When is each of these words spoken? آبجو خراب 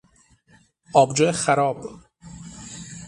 آبجو 0.93 1.31
خراب 1.31 1.89